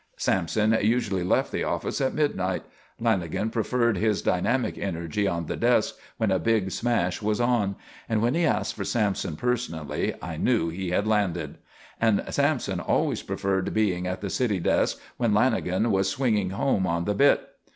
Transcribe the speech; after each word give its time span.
Sampson 0.17 0.75
usually 0.81 1.21
left 1.21 1.51
the 1.51 1.63
office 1.63 2.01
at 2.01 2.15
midnight. 2.15 2.63
Lanagan 2.99 3.51
preferred 3.51 3.97
his 3.97 4.23
dynamic 4.23 4.75
energy 4.79 5.27
on 5.27 5.45
the 5.45 5.55
desk 5.55 5.93
when 6.17 6.31
a 6.31 6.39
big 6.39 6.71
smash 6.71 7.21
was 7.21 7.39
on; 7.39 7.75
and 8.09 8.19
when 8.19 8.33
he 8.33 8.43
asked 8.43 8.73
for 8.75 8.83
Sampson 8.83 9.35
personally 9.35 10.15
I 10.19 10.37
knew 10.37 10.69
he 10.69 10.89
had 10.89 11.05
landed. 11.05 11.59
And 11.99 12.23
Sampson 12.33 12.79
always 12.79 13.21
preferred 13.21 13.75
being 13.75 14.07
at 14.07 14.21
the 14.21 14.31
city 14.31 14.59
desk 14.59 14.97
when 15.17 15.33
Lanagan 15.33 15.91
was 15.91 16.09
swinging 16.09 16.49
home 16.49 16.87
on 16.87 17.05
the 17.05 17.13
bit. 17.13 17.47